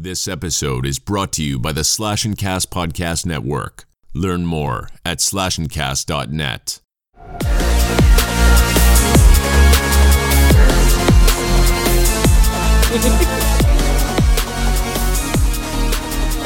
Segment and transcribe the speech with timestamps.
[0.00, 3.84] This episode is brought to you by the Slash and Cast Podcast Network.
[4.14, 6.80] Learn more at slashandcast.net.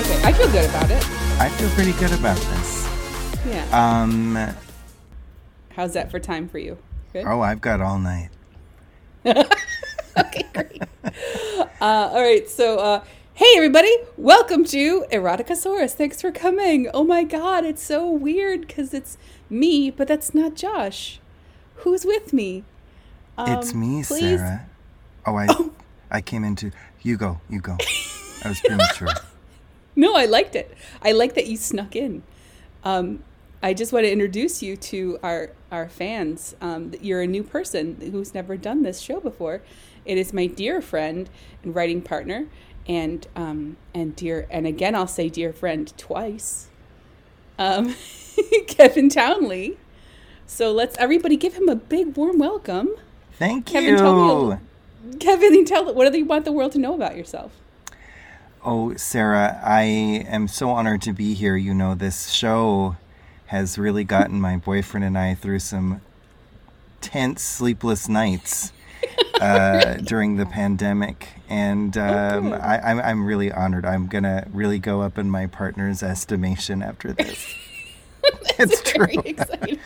[0.00, 1.04] Okay, I feel good about it.
[1.38, 2.88] I feel pretty good about this.
[3.46, 3.66] Yeah.
[3.70, 4.38] Um,
[5.76, 6.78] How's that for time for you?
[7.12, 7.26] Good.
[7.26, 8.30] oh, I've got all night.
[10.18, 10.82] Okay, great.
[11.80, 13.04] uh, all right, so uh,
[13.34, 15.92] hey everybody, welcome to Eroticasaurus.
[15.92, 16.88] Thanks for coming.
[16.92, 19.16] Oh my god, it's so weird because it's
[19.48, 21.20] me, but that's not Josh.
[21.76, 22.64] Who's with me?
[23.38, 24.66] it's Um, me, please- Sarah.
[25.26, 25.46] Oh, I,
[26.10, 26.72] I came into.
[27.02, 27.76] You go, you go.
[28.44, 29.08] I was premature.
[29.94, 30.74] No, I liked it.
[31.02, 32.22] I like that you snuck in.
[32.82, 33.22] Um,
[33.62, 36.56] I just want to introduce you to our our fans.
[36.62, 39.60] Um, you're a new person who's never done this show before.
[40.06, 41.28] It is my dear friend
[41.62, 42.46] and writing partner,
[42.88, 46.68] and um, and dear and again I'll say dear friend twice,
[47.58, 47.94] um,
[48.66, 49.78] Kevin Townley.
[50.46, 52.90] So let's everybody give him a big warm welcome.
[53.38, 53.96] Thank Kevin, you.
[53.96, 54.56] tell me
[55.18, 57.52] Kevin, tell what do you want the world to know about yourself?
[58.64, 61.56] Oh, Sarah, I am so honored to be here.
[61.56, 62.96] You know, this show
[63.46, 66.00] has really gotten my boyfriend and I through some
[67.00, 68.72] tense, sleepless nights
[69.42, 71.28] uh, during the pandemic.
[71.48, 72.52] And um.
[72.52, 73.84] I, I'm, I'm really honored.
[73.84, 77.54] I'm going to really go up in my partner's estimation after this.
[78.58, 79.06] it's true.
[79.24, 79.78] Exciting.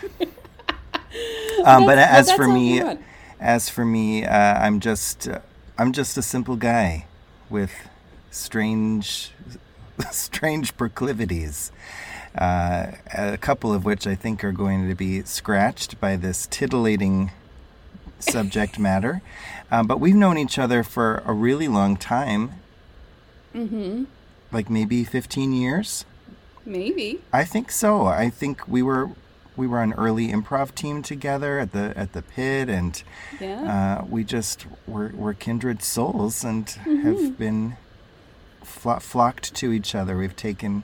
[1.64, 2.82] Um, but as for me,
[3.40, 5.40] as for me, uh, I'm just uh,
[5.78, 7.06] I'm just a simple guy
[7.48, 7.72] with
[8.30, 9.32] strange
[10.10, 11.72] strange proclivities.
[12.36, 17.30] Uh, a couple of which I think are going to be scratched by this titillating
[18.18, 19.22] subject matter.
[19.70, 22.52] Um, but we've known each other for a really long time.
[23.54, 24.04] Mm-hmm.
[24.52, 26.04] Like maybe 15 years.
[26.64, 27.20] Maybe.
[27.32, 28.06] I think so.
[28.06, 29.10] I think we were
[29.56, 33.02] we were an early improv team together at the at the pit, and
[33.40, 34.00] Yeah.
[34.02, 37.02] uh, we just were, were kindred souls and Mm-hmm.
[37.02, 37.76] have been
[38.62, 40.16] flo- flocked to each other.
[40.18, 40.82] We've taken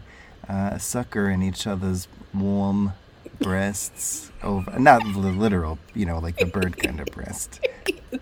[0.48, 2.94] uh, a succor in each other's warm
[3.42, 4.30] breasts.
[4.42, 7.64] Over not the literal, you know, like the bird kind of breast.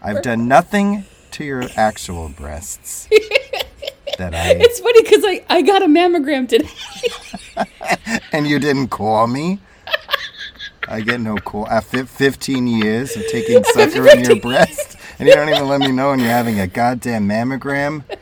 [0.03, 3.09] I've done nothing to your actual breasts
[4.19, 6.69] that I It's funny because I, I got a mammogram today.
[8.33, 9.61] and you didn't call me.
[10.89, 15.35] I get no call after 15 years of taking succor in your breast, and you
[15.35, 18.03] don't even let me know when you're having a goddamn mammogram.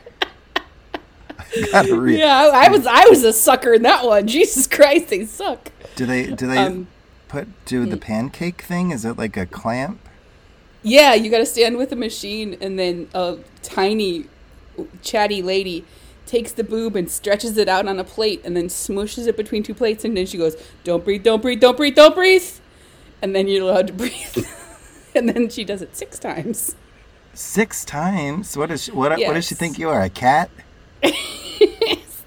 [0.55, 2.19] I gotta read.
[2.19, 4.27] yeah, I, I was I was a sucker in that one.
[4.27, 5.71] Jesus Christ, they suck.
[5.99, 6.87] Do they do they Um,
[7.27, 8.91] put do the pancake thing?
[8.91, 9.99] Is it like a clamp?
[10.81, 14.27] Yeah, you got to stand with the machine, and then a tiny,
[15.01, 15.83] chatty lady
[16.25, 19.61] takes the boob and stretches it out on a plate, and then smushes it between
[19.61, 20.55] two plates, and then she goes,
[20.85, 22.49] "Don't breathe, don't breathe, don't breathe, don't breathe,"
[23.21, 24.45] and then you're allowed to breathe.
[25.13, 26.77] and then she does it six times.
[27.33, 28.55] Six times.
[28.55, 29.11] What is she, what?
[29.11, 30.01] What does she think you are?
[30.01, 30.49] A cat?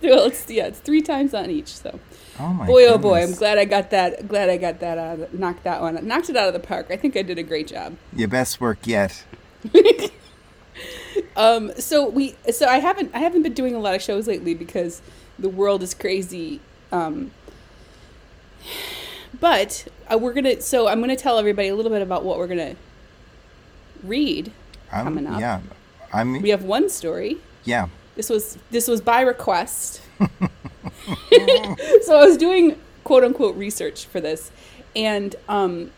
[0.02, 1.68] Well, it's yeah, it's three times on each.
[1.68, 2.00] So.
[2.40, 2.66] Oh my.
[2.66, 5.64] boy oh boy i'm glad i got that glad i got that out of, knocked
[5.64, 7.96] that one knocked it out of the park i think i did a great job
[8.16, 9.24] Your best work yet.
[11.36, 14.54] um so we so i haven't i haven't been doing a lot of shows lately
[14.54, 15.02] because
[15.38, 16.60] the world is crazy
[16.90, 17.30] um
[19.40, 22.46] but uh, we're gonna so i'm gonna tell everybody a little bit about what we're
[22.46, 22.76] gonna
[24.02, 24.50] read
[24.90, 25.40] I'm, Coming up.
[25.40, 25.60] Yeah.
[26.12, 27.88] I mean, we have one story Yeah.
[28.14, 30.02] this was this was by request
[32.02, 34.50] so i was doing quote unquote research for this
[34.94, 35.90] and um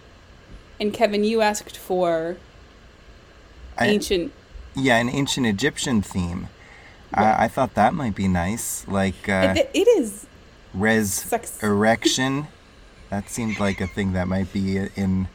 [0.81, 2.37] and kevin you asked for
[3.79, 4.33] I- ancient
[4.77, 6.49] Yeah, an ancient Egyptian theme.
[7.13, 10.27] I, I thought that might be nice, like uh, it, it is
[10.73, 11.63] res Sex.
[11.63, 12.49] erection.
[13.11, 15.29] That seemed like a thing that might be in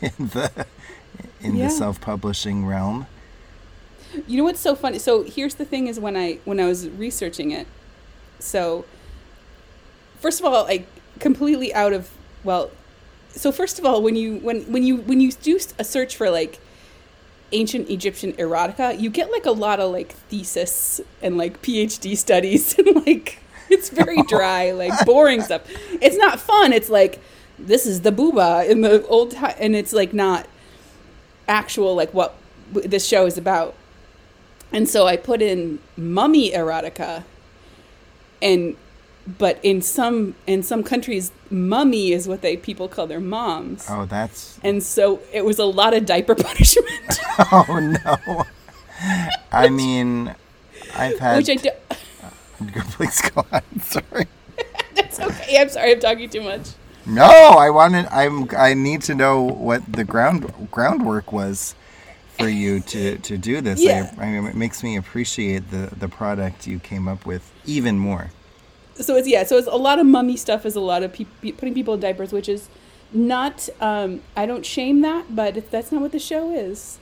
[0.00, 0.66] in the
[1.40, 1.66] in Yeah.
[1.66, 3.06] the self-publishing realm.
[4.26, 6.88] you know what's so funny so here's the thing is when i when i was
[6.90, 7.66] researching it
[8.40, 8.84] so
[10.22, 10.86] first of all like
[11.18, 12.10] completely out of
[12.42, 12.70] well
[13.28, 16.30] so first of all when you when when you when you do a search for
[16.30, 16.58] like
[17.52, 22.78] ancient egyptian erotica you get like a lot of like thesis and like phd studies
[22.78, 23.42] and like
[23.72, 25.62] it's very dry like boring stuff.
[26.00, 26.72] It's not fun.
[26.72, 27.20] It's like
[27.58, 30.46] this is the booba in the old time and it's like not
[31.48, 32.36] actual like what
[32.70, 33.74] this show is about.
[34.72, 37.24] And so I put in mummy erotica,
[38.40, 38.74] and
[39.38, 44.04] but in some in some countries, mummy is what they people call their moms, Oh,
[44.06, 47.20] that's and so it was a lot of diaper punishment,
[47.52, 48.44] oh no.
[49.50, 50.34] I mean,
[50.94, 51.70] I've had which I do.
[52.92, 53.62] Please go on.
[53.80, 54.26] Sorry.
[54.94, 55.60] That's okay.
[55.60, 55.92] I'm sorry.
[55.92, 56.70] I'm talking too much.
[57.06, 58.06] No, I wanted.
[58.06, 58.48] I'm.
[58.56, 61.74] I need to know what the ground groundwork was
[62.38, 63.82] for you to to do this.
[63.82, 64.12] Yeah.
[64.16, 67.98] I, I mean, it makes me appreciate the the product you came up with even
[67.98, 68.30] more.
[68.96, 69.44] So it's yeah.
[69.44, 70.66] So it's a lot of mummy stuff.
[70.66, 72.68] Is a lot of pe- putting people in diapers, which is
[73.12, 73.68] not.
[73.80, 76.98] Um, I don't shame that, but if that's not what the show is.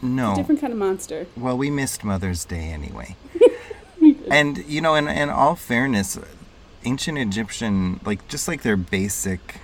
[0.00, 0.34] No.
[0.34, 1.26] Different kind of monster.
[1.36, 3.16] Well, we missed Mother's Day anyway.
[4.30, 6.18] and you know, in in all fairness,
[6.84, 9.60] ancient Egyptian, like just like their basic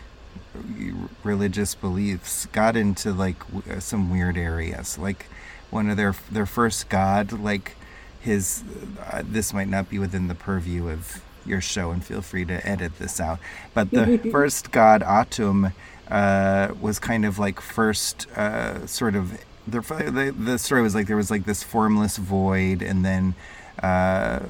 [1.23, 4.99] religious beliefs, got into like w- some weird areas.
[4.99, 5.27] Like
[5.71, 7.77] one of their their first god, like
[8.21, 8.65] his.
[9.11, 12.67] Uh, this might not be within the purview of your show, and feel free to
[12.67, 13.39] edit this out.
[13.73, 15.73] But the first god, Atum,
[16.09, 21.07] uh, was kind of like first uh, sort of the, the the story was like
[21.07, 23.35] there was like this formless void, and then
[23.83, 24.41] uh,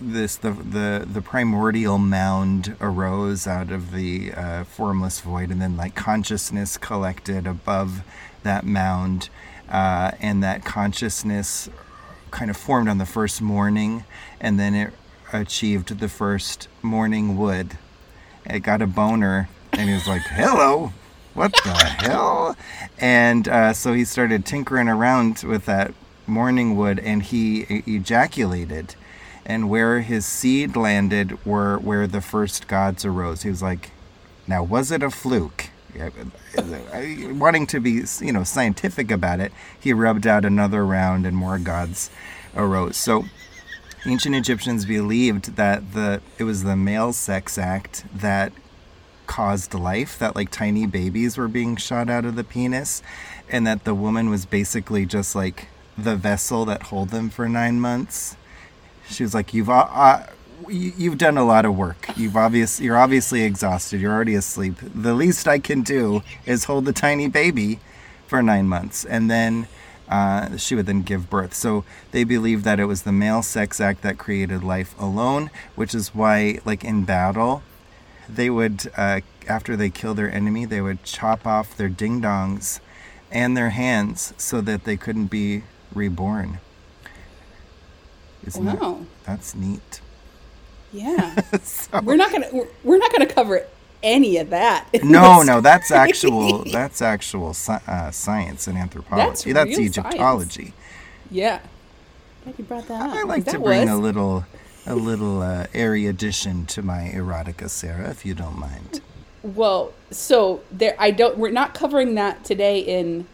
[0.00, 5.76] this the the the primordial mound arose out of the uh, formless void, and then
[5.76, 8.02] like consciousness collected above
[8.42, 9.28] that mound,
[9.68, 11.68] uh, and that consciousness
[12.30, 14.04] kind of formed on the first morning,
[14.40, 14.92] and then it
[15.32, 17.78] achieved the first morning wood.
[18.46, 20.92] It got a boner, and he was like, "Hello."
[21.34, 22.56] What the hell?
[22.98, 25.94] And uh, so he started tinkering around with that
[26.26, 28.94] morning wood and he e- ejaculated.
[29.46, 33.42] And where his seed landed were where the first gods arose.
[33.42, 33.90] He was like,
[34.46, 35.70] now, was it a fluke?
[37.38, 41.58] Wanting to be, you know, scientific about it, he rubbed out another round and more
[41.58, 42.10] gods
[42.56, 42.96] arose.
[42.96, 43.24] So
[44.06, 48.52] ancient Egyptians believed that the it was the male sex act that
[49.26, 53.02] caused life that like tiny babies were being shot out of the penis
[53.48, 57.78] and that the woman was basically just like the vessel that hold them for nine
[57.80, 58.36] months.
[59.08, 60.26] She was like you've uh, uh,
[60.68, 62.08] you- you've done a lot of work.
[62.16, 64.00] You've obvious you're obviously exhausted.
[64.00, 64.76] You're already asleep.
[64.94, 67.80] The least i can do is hold the tiny baby
[68.26, 69.04] for nine months.
[69.04, 69.66] And then
[70.10, 71.54] uh, she would then give birth.
[71.54, 75.94] So they believed that it was the male sex act that created life alone, which
[75.94, 77.62] is why, like in battle,
[78.28, 82.78] they would uh, after they kill their enemy they would chop off their ding dongs
[83.32, 86.58] and their hands so that they couldn't be reborn
[88.46, 89.00] isn't that- Wow.
[89.24, 90.00] that's neat
[90.92, 91.40] Yeah.
[91.62, 93.66] So- we're not gonna we're, we're not gonna cover
[94.02, 94.86] any of that.
[95.04, 97.54] no no that's actual that's actual
[97.86, 100.72] uh, science and anthropology That's that's, egyptology
[101.30, 101.60] yeah.
[102.44, 103.16] Glad you brought that up.
[103.16, 104.44] i like to bring was, a little
[104.86, 109.00] a little uh, airy addition to my erotica sarah if you don't mind
[109.42, 113.26] Well, so there I don't we're not covering that today in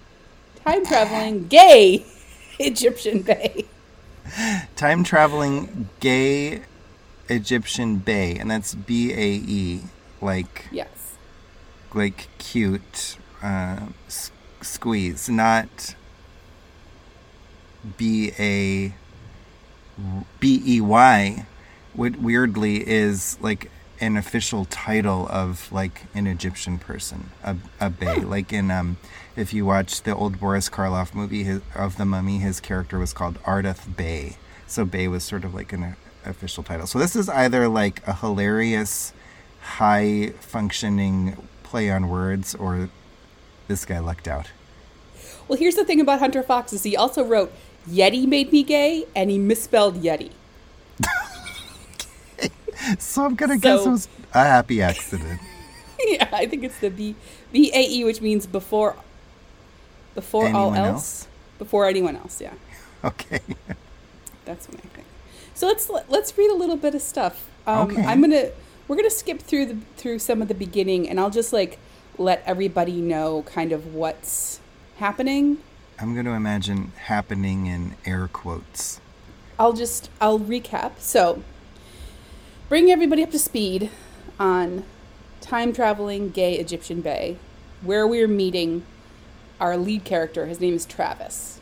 [0.64, 2.04] time traveling gay
[2.58, 3.64] Egyptian Bae.
[4.76, 6.62] time traveling gay
[7.28, 9.82] Egyptian Bae, and that's B A E,
[10.20, 11.16] like Yes.
[11.94, 14.30] like cute uh, s-
[14.62, 15.94] squeeze, not
[17.96, 18.92] B A
[20.40, 21.46] B E Y.
[21.94, 23.70] What weirdly is like
[24.00, 28.16] an official title of like an Egyptian person, a, a Bey.
[28.20, 28.98] Like in um,
[29.36, 33.12] if you watch the old Boris Karloff movie his, of the Mummy, his character was
[33.14, 34.36] called Ardath Bey.
[34.66, 35.94] So Bey was sort of like an uh,
[36.26, 36.86] official title.
[36.86, 39.14] So this is either like a hilarious,
[39.66, 42.88] high functioning play on words, or
[43.68, 44.50] this guy lucked out.
[45.49, 47.52] Well, here's the thing about Hunter Fox is he also wrote
[47.88, 50.30] Yeti made me gay and he misspelled Yeti.
[52.99, 55.40] So I'm gonna guess it was a happy accident.
[56.06, 57.16] yeah, I think it's the B
[57.50, 58.94] B A E, which means before
[60.14, 60.87] before all else.
[60.87, 61.28] else?
[61.58, 62.52] Before anyone else, yeah.
[63.04, 63.40] Okay.
[64.44, 65.06] That's what I think.
[65.54, 67.49] So let's let's read a little bit of stuff.
[67.66, 68.04] Um, Okay.
[68.04, 68.50] I'm gonna
[68.88, 71.78] we're gonna skip through the through some of the beginning, and I'll just like
[72.19, 74.61] let everybody know kind of what's
[74.99, 75.59] happening.
[75.99, 79.00] I'm gonna imagine happening in air quotes.
[79.59, 80.99] I'll just I'll recap.
[80.99, 81.43] So
[82.69, 83.90] bring everybody up to speed
[84.38, 84.85] on
[85.40, 87.37] time traveling gay Egyptian Bae,
[87.83, 88.85] where we're meeting
[89.61, 90.47] our lead character.
[90.47, 91.61] His name is Travis.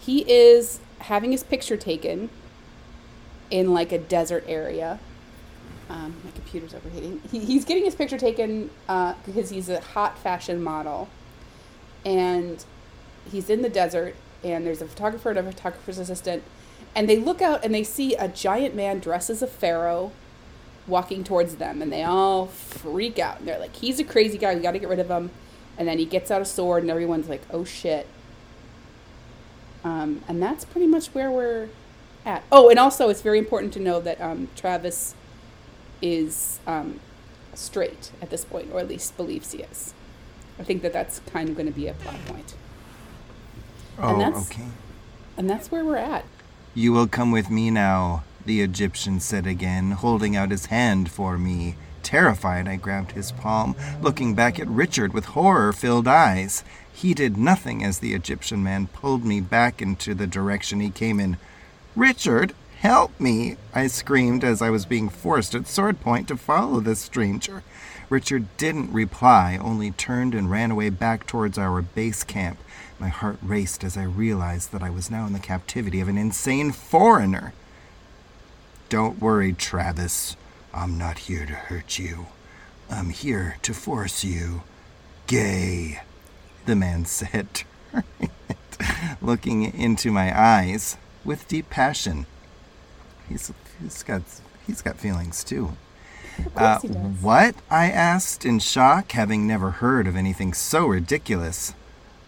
[0.00, 2.30] He is having his picture taken
[3.50, 4.98] in like a desert area.
[5.90, 7.20] Um, my computer's overheating.
[7.30, 11.08] He, he's getting his picture taken uh, because he's a hot fashion model,
[12.04, 12.64] and
[13.30, 14.14] he's in the desert.
[14.42, 16.44] And there's a photographer and a photographer's assistant,
[16.94, 20.12] and they look out and they see a giant man dressed as a pharaoh
[20.86, 23.40] walking towards them, and they all freak out.
[23.40, 24.54] And they're like, "He's a crazy guy.
[24.54, 25.30] We got to get rid of him."
[25.76, 28.06] And then he gets out a sword, and everyone's like, "Oh shit!"
[29.82, 31.68] Um, and that's pretty much where we're
[32.24, 32.44] at.
[32.52, 35.14] Oh, and also it's very important to know that um, Travis
[36.02, 37.00] is um,
[37.54, 39.94] straight at this point, or at least believes he is.
[40.58, 42.54] I think that that's kind of going to be a plot point.
[43.98, 44.68] Oh, that's- okay.
[45.36, 46.24] And that's where we're at.
[46.74, 51.38] You will come with me now, the Egyptian said again, holding out his hand for
[51.38, 51.76] me.
[52.02, 56.64] Terrified, I grabbed his palm, looking back at Richard with horror filled eyes.
[56.92, 61.20] He did nothing as the Egyptian man pulled me back into the direction he came
[61.20, 61.38] in.
[61.96, 63.56] Richard, help me!
[63.72, 67.62] I screamed as I was being forced at sword point to follow this stranger.
[68.08, 72.58] Richard didn't reply, only turned and ran away back towards our base camp.
[72.98, 76.18] My heart raced as I realized that I was now in the captivity of an
[76.18, 77.52] insane foreigner.
[78.88, 80.36] Don't worry, Travis.
[80.74, 82.26] I'm not here to hurt you.
[82.90, 84.62] I'm here to force you
[85.28, 86.00] gay,
[86.66, 87.62] the man said,
[89.22, 92.26] looking into my eyes with deep passion.
[93.30, 94.22] He's, he's got
[94.66, 95.76] he's got feelings too.
[96.56, 97.22] Uh, course he does.
[97.22, 97.54] what?
[97.70, 101.74] I asked in shock, having never heard of anything so ridiculous.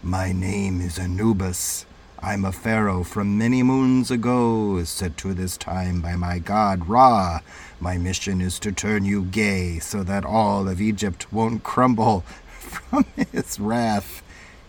[0.01, 1.85] My name is Anubis.
[2.21, 7.41] I'm a pharaoh from many moons ago, set to this time by my god Ra.
[7.81, 13.05] My mission is to turn you gay so that all of Egypt won't crumble from
[13.33, 14.23] his wrath.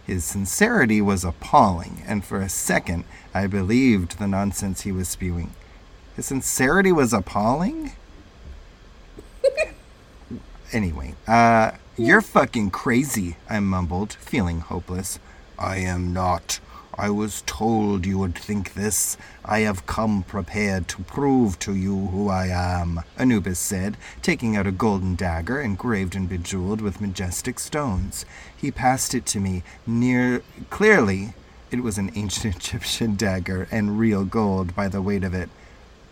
[0.05, 5.53] His sincerity was appalling, and for a second I believed the nonsense he was spewing.
[6.17, 7.93] His sincerity was appalling?
[10.73, 15.21] Anyway, uh, you're fucking crazy, I mumbled, feeling hopeless.
[15.57, 16.59] I am not.
[16.99, 19.17] I was told you would think this.
[19.45, 24.67] I have come prepared to prove to you who I am, Anubis said, taking out
[24.67, 28.25] a golden dagger engraved and bejeweled with majestic stones.
[28.57, 31.35] He passed it to me, near clearly
[31.71, 35.51] it was an ancient Egyptian dagger and real gold by the weight of it.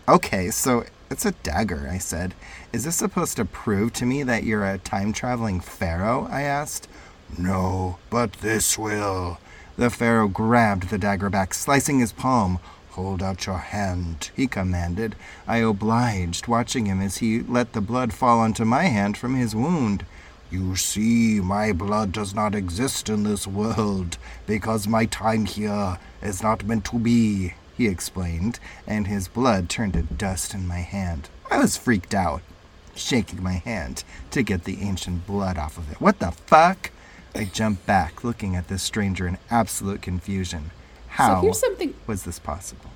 [0.05, 2.33] Okay, so it's a dagger, I said.
[2.73, 6.27] Is this supposed to prove to me that you're a time traveling pharaoh?
[6.29, 6.89] I asked.
[7.37, 9.37] No, but this will.
[9.77, 12.59] The pharaoh grabbed the dagger back, slicing his palm.
[12.91, 15.15] Hold out your hand, he commanded.
[15.47, 19.55] I obliged, watching him as he let the blood fall onto my hand from his
[19.55, 20.05] wound.
[20.51, 26.43] You see, my blood does not exist in this world because my time here is
[26.43, 31.29] not meant to be, he explained, and his blood turned to dust in my hand.
[31.49, 32.41] I was freaked out,
[32.95, 35.99] shaking my hand to get the ancient blood off of it.
[36.01, 36.91] What the fuck?
[37.35, 40.71] I jumped back, looking at this stranger in absolute confusion.
[41.07, 41.93] How So here's something.
[42.05, 42.91] was this possible?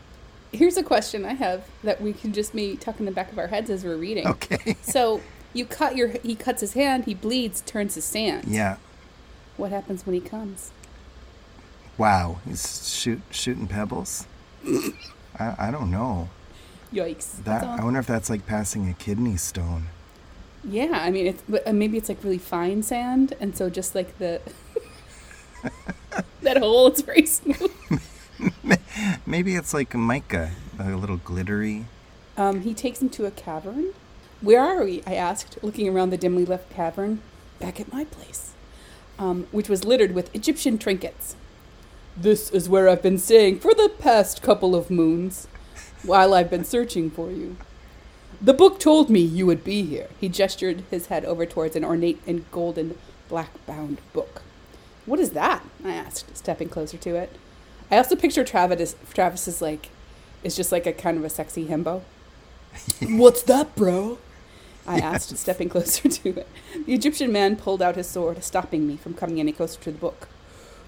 [0.52, 3.38] Here's a question I have that we can just maybe tuck in the back of
[3.40, 4.28] our heads as we're reading.
[4.28, 4.76] Okay.
[4.84, 5.22] So
[5.54, 6.10] you cut your.
[6.24, 7.06] He cuts his hand.
[7.06, 7.62] He bleeds.
[7.62, 8.46] Turns to sand.
[8.48, 8.78] yeah.
[9.58, 10.70] What happens when he comes?
[11.98, 12.40] Wow.
[12.48, 14.28] He's shoot, shooting pebbles?
[15.40, 16.30] I, I don't know.
[16.94, 17.44] Yikes.
[17.44, 19.88] That I wonder if that's like passing a kidney stone.
[20.64, 23.96] Yeah, I mean, it's but uh, maybe it's like really fine sand, and so just
[23.96, 24.42] like the
[26.42, 27.72] that hole, it's very smooth.
[29.26, 31.86] Maybe it's like mica, a little glittery.
[32.38, 33.94] Um, he takes him to a cavern.
[34.42, 35.02] Where are we?
[35.08, 37.22] I asked, looking around the dimly lit cavern.
[37.60, 38.54] Back at my place,
[39.18, 41.36] um, which was littered with Egyptian trinkets.
[42.20, 45.48] This is where I've been staying for the past couple of moons,
[46.02, 47.58] while I've been searching for you.
[48.42, 50.08] The book told me you would be here.
[50.20, 52.98] He gestured his head over towards an ornate and golden
[53.30, 54.42] black bound book.
[55.06, 55.64] What is that?
[55.86, 57.36] I asked, stepping closer to it.
[57.92, 59.90] I also picture Travis Travis is like
[60.44, 62.02] is just like a kind of a sexy himbo.
[63.02, 64.18] What's that, bro?
[64.88, 66.48] I asked, stepping closer to it.
[66.88, 70.00] The Egyptian man pulled out his sword, stopping me from coming any closer to the
[70.00, 70.30] book.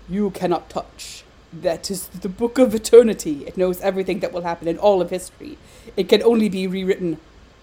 [0.09, 1.23] You cannot touch.
[1.53, 3.45] That is the book of eternity.
[3.45, 5.57] It knows everything that will happen in all of history.
[5.95, 7.19] It can only be rewritten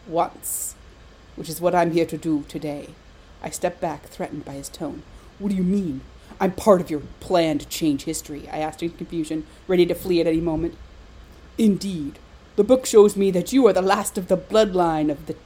[0.07, 0.75] once,
[1.35, 2.91] which is what I'm here to do today.
[3.43, 5.03] I step back, threatened by his tone.
[5.39, 6.01] What do you mean?
[6.41, 10.21] I'm part of your plan to change history, I asked in confusion, ready to flee
[10.21, 10.77] at any moment.
[11.59, 12.19] Indeed.
[12.57, 15.37] The book shows me that you are the last of the bloodline of the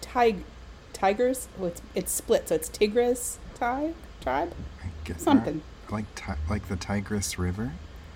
[0.00, 0.44] tig-
[0.92, 1.48] tigers.
[1.60, 4.54] Oh, it's it's split, so it's Tigris ti- tribe.
[5.16, 5.62] Something.
[5.90, 7.72] Like ti- like the Tigris River.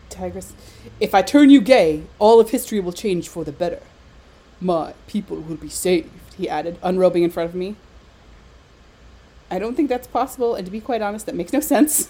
[0.09, 0.53] Tigris.
[0.99, 3.81] If I turn you gay, all of history will change for the better.
[4.61, 6.11] My people will be saved.
[6.37, 7.77] He added, unrobing in front of me.
[9.51, 12.09] I don't think that's possible, and to be quite honest, that makes no sense.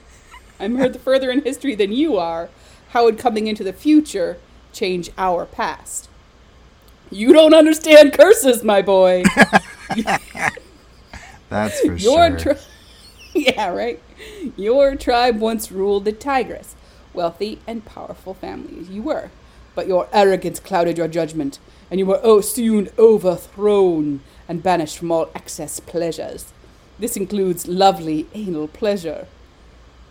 [0.60, 2.48] I'm heard further in history than you are.
[2.90, 4.38] How would coming into the future
[4.72, 6.08] change our past?
[7.10, 9.22] You don't understand curses, my boy.
[11.48, 12.40] That's for Your sure.
[12.54, 12.58] tri-
[13.34, 14.00] yeah, right.
[14.56, 16.74] Your tribe once ruled the Tigris,
[17.14, 19.30] wealthy and powerful families you were.
[19.74, 25.30] but your arrogance clouded your judgment, and you were soon overthrown and banished from all
[25.36, 26.52] excess pleasures.
[26.98, 29.28] This includes lovely anal pleasure.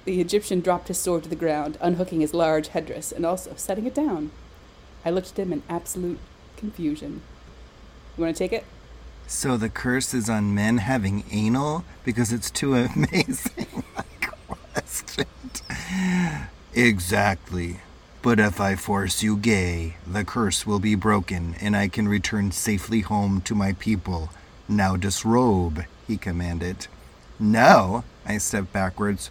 [0.06, 3.86] The Egyptian dropped his sword to the ground, unhooking his large headdress and also setting
[3.86, 4.32] it down.
[5.04, 6.20] I looked at him in absolute
[6.56, 7.22] confusion.
[8.18, 8.64] You want to take it?
[9.28, 13.84] So the curse is on men having anal because it's too amazing.
[14.74, 15.62] Questioned.
[16.74, 17.82] Exactly.
[18.22, 22.52] But if I force you gay, the curse will be broken and I can return
[22.52, 24.30] safely home to my people.
[24.68, 26.88] Now disrobe, he commanded.
[27.40, 29.30] No, I stepped backwards.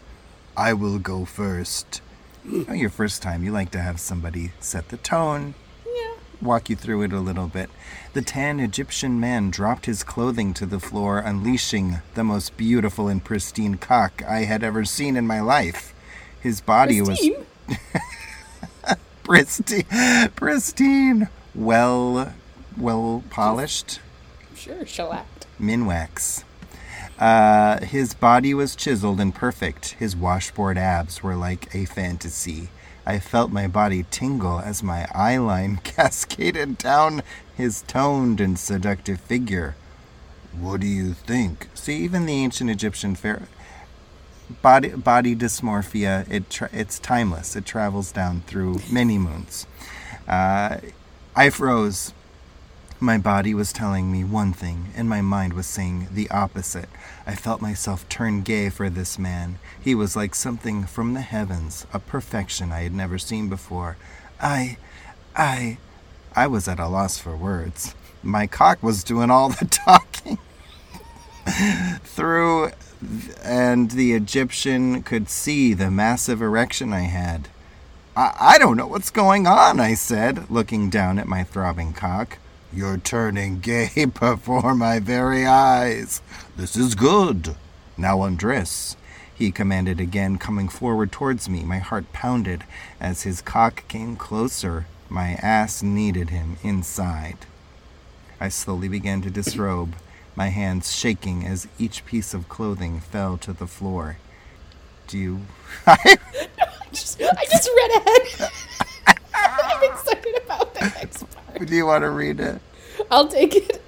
[0.56, 2.00] I will go first.
[2.68, 5.54] Oh, your first time, you like to have somebody set the tone.
[6.40, 7.70] Walk you through it a little bit.
[8.12, 13.22] The tan Egyptian man dropped his clothing to the floor, unleashing the most beautiful and
[13.24, 15.94] pristine cock I had ever seen in my life.
[16.40, 17.44] His body Christine?
[17.68, 19.84] was pristine,
[20.36, 22.32] pristine, well,
[22.76, 24.00] well polished.
[24.54, 25.46] Sure, shellacked.
[25.60, 26.44] Minwax.
[27.18, 29.92] Uh, his body was chiseled and perfect.
[29.98, 32.68] His washboard abs were like a fantasy.
[33.06, 37.22] I felt my body tingle as my eyeline cascaded down
[37.56, 39.76] his toned and seductive figure.
[40.58, 41.68] What do you think?
[41.74, 43.16] See, even the ancient Egyptian
[44.62, 47.54] body body dysmorphia, it tra- it's timeless.
[47.54, 49.66] It travels down through many moons.
[50.26, 50.78] Uh,
[51.36, 52.12] I froze.
[52.98, 56.88] My body was telling me one thing, and my mind was saying the opposite.
[57.26, 59.58] I felt myself turn gay for this man.
[59.80, 63.96] He was like something from the heavens, a perfection I had never seen before.
[64.40, 64.76] I.
[65.34, 65.78] I.
[66.36, 67.94] I was at a loss for words.
[68.22, 70.38] My cock was doing all the talking.
[72.04, 72.70] Through,
[73.42, 77.48] and the Egyptian could see the massive erection I had.
[78.16, 82.38] I, I don't know what's going on, I said, looking down at my throbbing cock.
[82.76, 86.20] You're turning gay before my very eyes.
[86.58, 87.56] This is good.
[87.96, 88.98] Now undress.
[89.34, 91.62] He commanded again, coming forward towards me.
[91.62, 92.64] My heart pounded
[93.00, 94.86] as his cock came closer.
[95.08, 97.46] My ass needed him inside.
[98.38, 99.94] I slowly began to disrobe,
[100.34, 104.18] my hands shaking as each piece of clothing fell to the floor.
[105.06, 105.40] Do you.
[105.86, 106.18] I
[106.92, 108.50] just, I just read ahead.
[109.76, 111.66] I'm excited about the next part.
[111.66, 112.60] Do you want to read it?
[113.10, 113.82] I'll take it.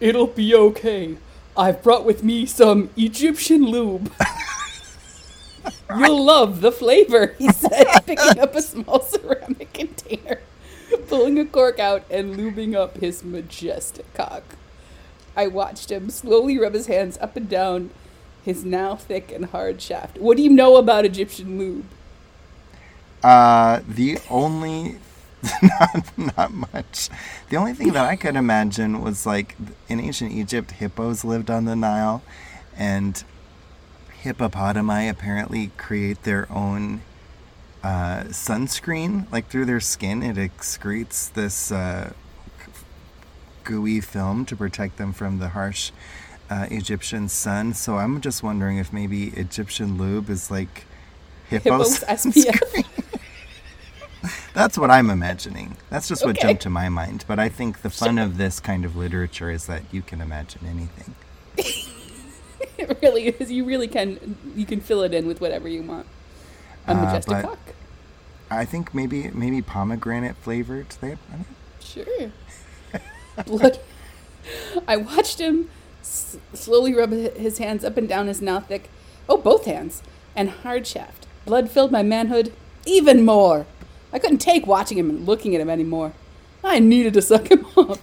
[0.00, 1.16] It'll be okay.
[1.56, 4.12] I've brought with me some Egyptian lube.
[5.98, 10.40] You'll love the flavor, he said, picking up a small ceramic container,
[11.08, 14.56] pulling a cork out, and lubing up his majestic cock.
[15.36, 17.90] I watched him slowly rub his hands up and down
[18.44, 20.18] his now thick and hard shaft.
[20.18, 21.86] What do you know about Egyptian lube?
[23.22, 24.96] Uh, the only.
[25.60, 27.08] Not, not much.
[27.48, 29.56] The only thing that I could imagine was like
[29.88, 32.22] in ancient Egypt, hippos lived on the Nile,
[32.76, 33.24] and
[34.22, 37.02] hippopotami apparently create their own
[37.82, 39.30] uh, sunscreen.
[39.32, 42.12] Like through their skin, it excretes this uh,
[43.64, 45.90] gooey film to protect them from the harsh
[46.50, 47.74] uh, Egyptian sun.
[47.74, 50.84] So I'm just wondering if maybe Egyptian lube is like
[51.48, 51.98] hippos.
[52.00, 52.84] Hippos SPF.
[54.54, 55.76] That's what I'm imagining.
[55.88, 56.48] That's just what Okay.
[56.48, 57.24] jumped to my mind.
[57.26, 60.62] But I think the fun of this kind of literature is that you can imagine
[60.68, 61.14] anything.
[62.78, 63.50] It really is.
[63.52, 64.36] You really can.
[64.56, 66.06] You can fill it in with whatever you want.
[66.88, 67.58] A Uh, majestic but- cock.
[68.50, 70.88] I think maybe maybe pomegranate flavored.
[71.00, 71.16] They,
[71.80, 72.32] Sure.
[73.46, 73.78] Blood.
[74.88, 78.88] I watched him s- slowly rub his hands up and down his now thick,
[79.28, 80.02] oh, both hands,
[80.34, 81.26] and hard shaft.
[81.44, 82.52] Blood filled my manhood
[82.84, 83.66] even more.
[84.12, 86.12] I couldn't take watching him and looking at him anymore.
[86.62, 88.00] I needed to suck him off.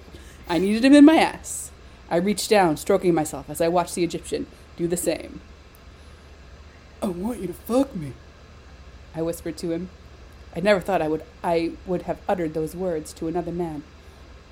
[0.48, 1.72] I needed him in my ass.
[2.10, 5.42] I reached down, stroking myself as I watched the Egyptian do the same.
[7.04, 8.14] I want you to fuck me,
[9.16, 9.90] I whispered to him.
[10.56, 13.84] I never thought I would I would have uttered those words to another man.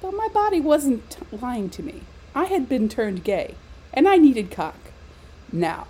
[0.02, 2.04] But my body wasn't lying to me.
[2.36, 3.56] I had been turned gay,
[3.94, 4.78] and I needed cock.
[5.52, 5.88] Now,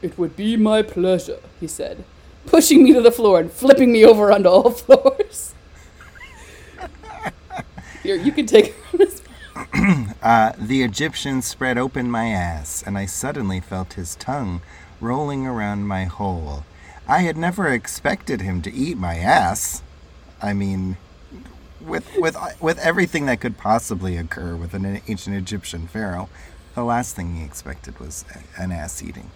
[0.00, 2.04] it would be my pleasure, he said,
[2.46, 5.54] pushing me to the floor and flipping me over onto all floors.
[8.02, 8.74] Here, you can take
[10.22, 14.60] uh, the Egyptian spread open my ass, and I suddenly felt his tongue
[15.00, 16.64] rolling around my hole.
[17.08, 19.82] I had never expected him to eat my ass.
[20.42, 20.96] I mean,
[21.80, 26.28] with with with everything that could possibly occur with an ancient Egyptian pharaoh,
[26.74, 28.24] the last thing he expected was
[28.58, 29.30] an ass eating.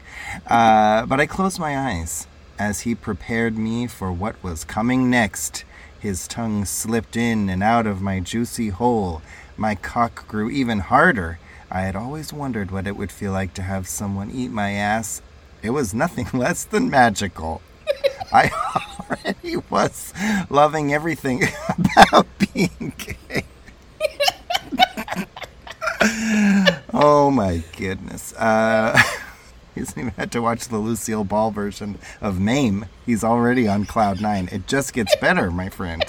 [0.47, 2.27] Uh, but I closed my eyes
[2.61, 5.65] as he prepared me for what was coming next.
[5.99, 9.23] His tongue slipped in and out of my juicy hole.
[9.57, 11.39] My cock grew even harder.
[11.71, 15.23] I had always wondered what it would feel like to have someone eat my ass.
[15.63, 17.63] It was nothing less than magical.
[18.31, 18.51] I
[19.11, 20.13] already was
[20.51, 21.45] loving everything
[21.79, 23.45] about being gay.
[26.93, 28.35] oh my goodness.
[28.35, 29.01] Uh,
[29.75, 32.87] he hasn't even had to watch the Lucille Ball version of Mame.
[33.07, 34.49] He's already on cloud nine.
[34.51, 36.03] It just gets better, my friend.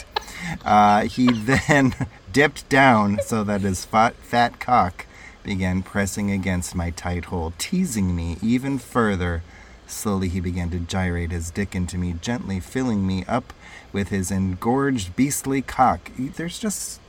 [0.65, 1.93] Uh, he then
[2.31, 5.05] dipped down so that his fat, fat cock
[5.43, 9.43] began pressing against my tight hole, teasing me even further.
[9.87, 13.53] Slowly he began to gyrate his dick into me, gently filling me up
[13.91, 16.11] with his engorged beastly cock.
[16.17, 17.01] There's just,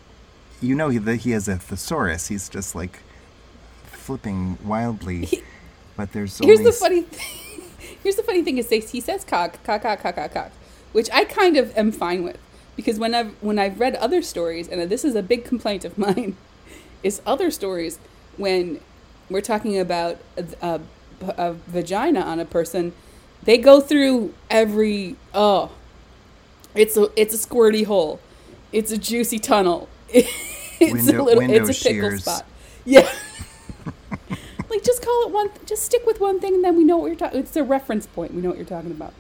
[0.60, 2.26] you know, he, he has a thesaurus.
[2.28, 3.00] He's just like
[3.84, 5.26] flipping wildly.
[5.26, 5.42] He-
[5.96, 7.62] but there's Here's the funny thing.
[8.02, 10.52] Here's the funny thing is they, he says cock, cock, cock, cock, cock, cock,
[10.92, 12.38] which I kind of am fine with
[12.76, 15.98] because when I've when I've read other stories, and this is a big complaint of
[16.06, 16.36] mine,
[17.02, 17.98] is other stories
[18.36, 18.80] when
[19.30, 20.80] we're talking about a, a,
[21.38, 22.92] a vagina on a person,
[23.44, 25.70] they go through every oh,
[26.74, 28.20] it's a it's a squirty hole,
[28.72, 30.30] it's a juicy tunnel, it's
[30.80, 32.22] Window- a little it's a pickle shears.
[32.22, 32.46] spot,
[32.84, 33.08] yeah.
[34.72, 37.06] Like just call it one just stick with one thing and then we know what
[37.06, 39.12] you're talking it's a reference point we know what you're talking about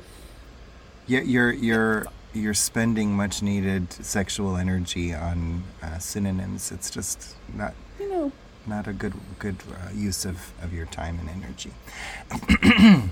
[1.06, 6.70] Yeah, you're you're you're spending much needed sexual energy on uh, synonyms.
[6.72, 8.32] It's just not you know
[8.66, 11.72] not a good good uh, use of, of your time and energy.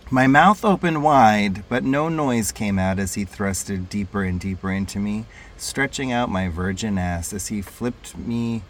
[0.10, 4.70] My mouth opened wide, but no noise came out as he thrusted deeper and deeper
[4.70, 5.24] into me,
[5.56, 8.62] stretching out my virgin ass as he flipped me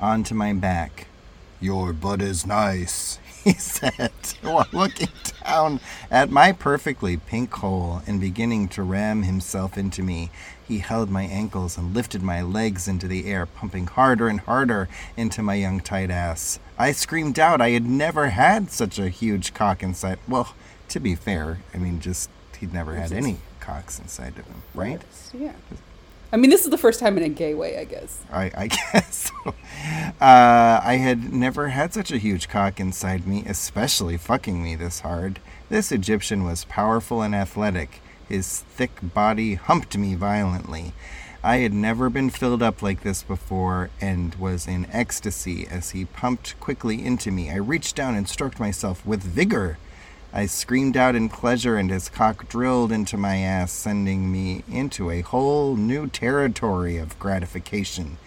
[0.00, 1.06] onto my back.
[1.64, 5.08] Your butt is nice, he said, while looking
[5.42, 10.28] down at my perfectly pink hole and beginning to ram himself into me.
[10.68, 14.90] He held my ankles and lifted my legs into the air, pumping harder and harder
[15.16, 16.58] into my young tight ass.
[16.78, 20.18] I screamed out I had never had such a huge cock inside.
[20.28, 20.54] Well,
[20.90, 22.28] to be fair, I mean, just
[22.60, 25.00] he'd never had any cocks inside of him, right?
[25.32, 25.54] yeah
[26.34, 28.66] i mean this is the first time in a gay way i guess I, I
[28.92, 29.30] guess.
[30.20, 35.00] Uh, I had never had such a huge cock inside me, especially fucking me this
[35.00, 35.38] hard.
[35.68, 38.00] This Egyptian was powerful and athletic.
[38.28, 40.94] His thick body humped me violently.
[41.42, 46.06] I had never been filled up like this before and was in ecstasy as he
[46.06, 47.50] pumped quickly into me.
[47.50, 49.76] I reached down and stroked myself with vigor.
[50.36, 55.08] I screamed out in pleasure, and his cock drilled into my ass, sending me into
[55.08, 58.18] a whole new territory of gratification.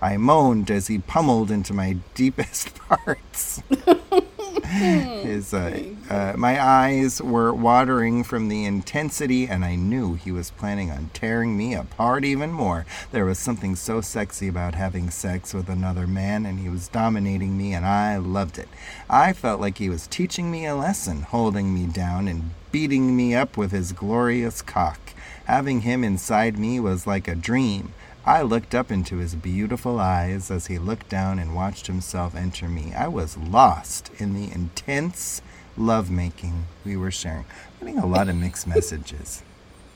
[0.00, 3.60] I moaned as he pummeled into my deepest parts.
[4.62, 10.50] His, uh, uh, my eyes were watering from the intensity, and I knew he was
[10.50, 12.84] planning on tearing me apart even more.
[13.12, 17.56] There was something so sexy about having sex with another man, and he was dominating
[17.56, 18.68] me, and I loved it.
[19.08, 23.34] I felt like he was teaching me a lesson, holding me down and beating me
[23.34, 25.00] up with his glorious cock.
[25.46, 27.92] Having him inside me was like a dream.
[28.24, 32.68] I looked up into his beautiful eyes as he looked down and watched himself enter
[32.68, 32.94] me.
[32.94, 35.42] I was lost in the intense
[35.76, 37.44] lovemaking we were sharing.
[37.80, 39.42] I'm getting a lot of mixed messages.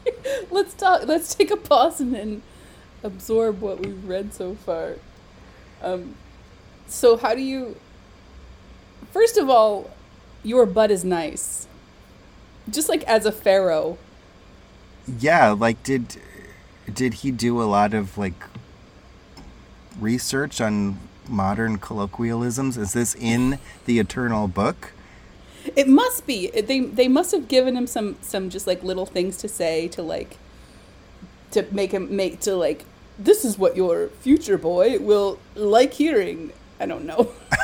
[0.50, 2.42] let's talk let's take a pause and then
[3.02, 4.94] absorb what we've read so far
[5.82, 6.14] um
[6.86, 7.76] so how do you
[9.10, 9.90] first of all
[10.44, 11.66] your butt is nice
[12.70, 13.98] just like as a pharaoh
[15.20, 16.16] Yeah, like did
[16.92, 18.44] did he do a lot of like
[20.00, 22.76] research on modern colloquialisms?
[22.76, 24.92] Is this in the Eternal Book?
[25.74, 26.48] It must be.
[26.50, 30.02] They they must have given him some some just like little things to say to
[30.02, 30.36] like
[31.50, 32.84] to make him make to like
[33.18, 36.52] this is what your future boy will like hearing.
[36.78, 37.32] I don't know.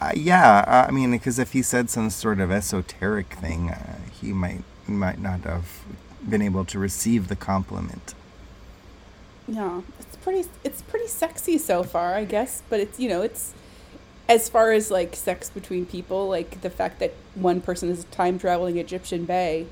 [0.00, 3.98] Uh, yeah, uh, I mean, because if he said some sort of esoteric thing, uh,
[4.10, 5.84] he might might not have
[6.28, 8.14] been able to receive the compliment.
[9.48, 13.54] Yeah, it's pretty it's pretty sexy so far, I guess, but it's you know, it's
[14.28, 18.06] as far as like sex between people, like the fact that one person is a
[18.06, 19.66] time traveling Egyptian bay.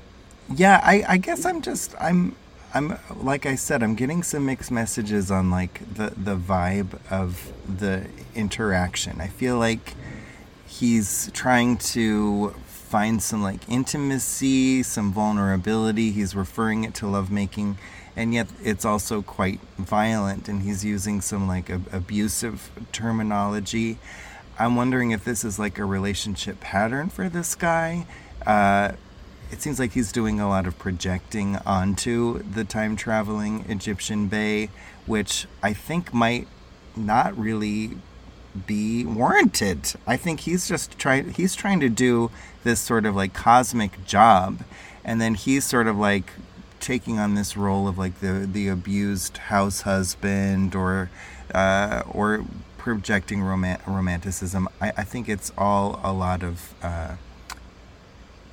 [0.53, 2.35] Yeah, I, I guess I'm just I'm
[2.73, 7.53] I'm like I said, I'm getting some mixed messages on like the the vibe of
[7.67, 9.21] the interaction.
[9.21, 9.95] I feel like
[10.67, 12.53] he's trying to
[12.89, 16.11] find some like intimacy, some vulnerability.
[16.11, 17.77] He's referring it to lovemaking,
[18.15, 23.99] and yet it's also quite violent, and he's using some like ab- abusive terminology.
[24.57, 28.07] I'm wondering if this is like a relationship pattern for this guy.
[28.45, 28.93] Uh,
[29.51, 34.69] it seems like he's doing a lot of projecting onto the time traveling Egyptian Bey,
[35.05, 36.47] which I think might
[36.95, 37.97] not really
[38.65, 39.93] be warranted.
[40.07, 42.31] I think he's just trying he's trying to do
[42.63, 44.63] this sort of like cosmic job
[45.03, 46.33] and then he's sort of like
[46.79, 51.09] taking on this role of like the the abused house husband or
[51.53, 52.45] uh, or
[52.77, 54.67] projecting romant- romanticism.
[54.79, 57.15] I, I think it's all a lot of uh,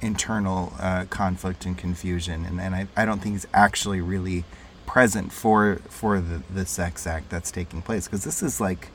[0.00, 4.44] internal uh, conflict and confusion, and, and I, I don't think he's actually really
[4.86, 8.88] present for for the, the sex act that's taking place because this is like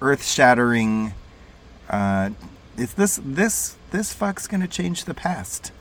[0.00, 1.14] earth shattering.
[1.88, 2.30] Uh,
[2.76, 5.72] is this this this fuck's gonna change the past?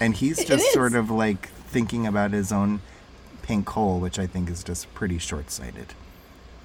[0.00, 2.80] And he's just sort of like thinking about his own
[3.42, 5.94] pink hole, which I think is just pretty short sighted.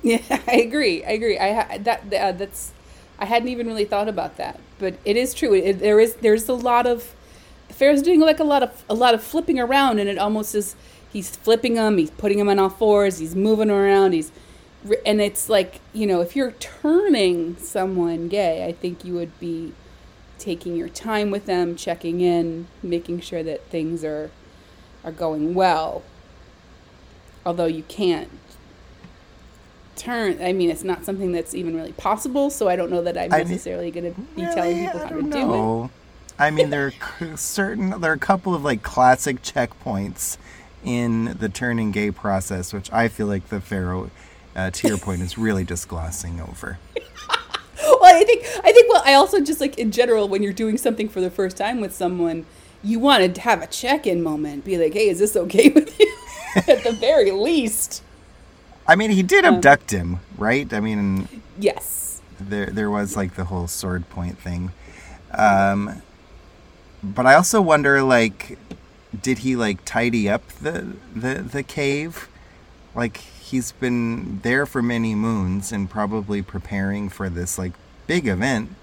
[0.01, 1.03] Yeah, I agree.
[1.03, 1.37] I agree.
[1.37, 2.71] I ha- that uh, that's
[3.19, 5.53] I hadn't even really thought about that, but it is true.
[5.53, 7.13] It, there is there's a lot of
[7.69, 10.75] Pharaoh's doing like a lot of a lot of flipping around, and it almost is
[11.11, 14.31] he's flipping them, he's putting them on all fours, he's moving around, he's
[15.05, 19.73] and it's like you know if you're turning someone gay, I think you would be
[20.37, 24.31] taking your time with them, checking in, making sure that things are
[25.03, 26.03] are going well.
[27.45, 28.29] Although you can't
[29.95, 32.49] turn, I mean, it's not something that's even really possible.
[32.49, 34.55] So I don't know that I'm necessarily going to be Really?
[34.55, 35.45] telling people how to don't do it.
[35.45, 35.89] know.
[36.37, 40.37] I mean, there are c- certain there are a couple of like classic checkpoints
[40.83, 44.09] in the turning gay process, which I feel like the Pharaoh,
[44.55, 46.79] uh, to your point, is really just glossing over.
[47.83, 50.77] well, I think I think well, I also just like in general when you're doing
[50.77, 52.45] something for the first time with someone,
[52.83, 54.65] you want to have a check-in moment.
[54.65, 56.15] Be like, "Hey, is this okay with you?"
[56.55, 58.03] At the very least.
[58.87, 60.71] I mean, he did Um, abduct him, right?
[60.73, 61.27] I mean,
[61.59, 62.21] Yes.
[62.39, 64.71] there there was like the whole sword point thing.
[65.31, 66.01] Um,
[67.03, 68.57] but I also wonder, like,
[69.21, 72.29] did he like tidy up the the the cave?
[72.95, 77.73] Like he's been there for many moons and probably preparing for this like
[78.07, 78.75] big event.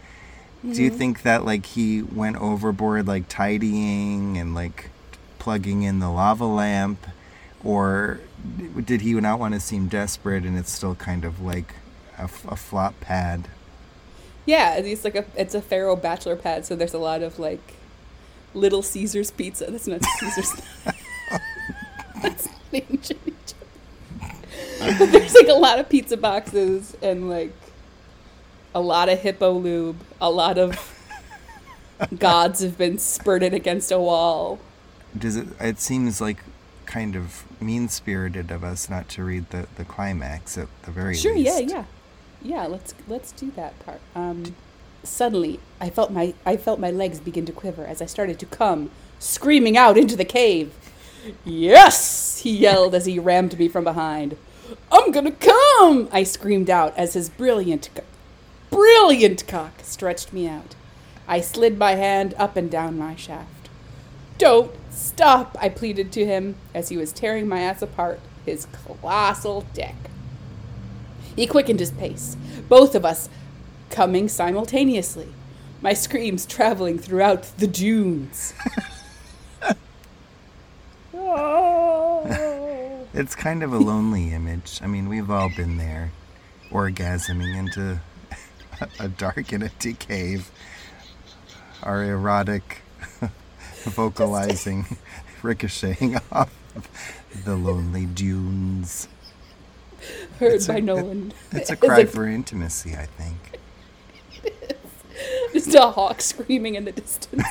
[0.62, 0.98] Do you mm-hmm.
[0.98, 4.90] think that like he went overboard, like tidying and like
[5.40, 7.04] plugging in the lava lamp,
[7.64, 8.20] or
[8.84, 11.74] did he not want to seem desperate and it's still kind of like
[12.16, 13.48] a flop pad?
[14.46, 17.74] Yeah, it's like a it's a Pharaoh bachelor pad, so there's a lot of like
[18.54, 19.68] Little Caesars pizza.
[19.68, 20.62] That's not Caesars.
[22.22, 23.21] That's not ancient.
[24.98, 27.52] But there's like a lot of pizza boxes and like
[28.74, 29.96] a lot of hippo lube.
[30.20, 30.78] A lot of
[32.18, 34.58] gods have been spurted against a wall.
[35.16, 35.48] Does it?
[35.60, 36.42] It seems like
[36.86, 41.14] kind of mean spirited of us not to read the the climax at the very
[41.14, 41.46] Sure, least.
[41.46, 41.84] yeah, yeah,
[42.42, 42.66] yeah.
[42.66, 44.00] Let's let's do that part.
[44.14, 44.54] Um,
[45.02, 48.46] suddenly, I felt my I felt my legs begin to quiver as I started to
[48.46, 50.72] come, screaming out into the cave.
[51.44, 54.36] Yes, he yelled as he rammed me from behind.
[54.90, 56.08] I'm gonna come!
[56.12, 58.04] I screamed out as his brilliant, co-
[58.70, 60.74] brilliant cock stretched me out.
[61.26, 63.68] I slid my hand up and down my shaft.
[64.38, 69.66] Don't stop, I pleaded to him as he was tearing my ass apart, his colossal
[69.74, 69.94] dick.
[71.36, 72.36] He quickened his pace,
[72.68, 73.28] both of us
[73.90, 75.28] coming simultaneously,
[75.80, 78.54] my screams traveling throughout the dunes.
[81.14, 82.81] Oh.
[83.14, 84.80] It's kind of a lonely image.
[84.82, 86.12] I mean, we've all been there,
[86.70, 88.00] orgasming into
[88.98, 90.50] a dark and empty cave.
[91.82, 92.82] Our erotic
[93.84, 94.96] vocalizing
[95.42, 96.52] ricocheting off
[97.44, 99.08] the lonely dunes.
[100.38, 101.32] Heard It's a- by no one.
[101.50, 103.58] It's a cry if- for intimacy, I think.
[105.52, 107.42] Just a hawk screaming in the distance.